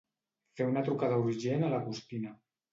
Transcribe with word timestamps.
Fer 0.61 0.67
una 0.69 0.83
trucada 0.87 1.21
urgent 1.27 1.69
a 1.69 1.73
l'Agostina. 1.77 2.37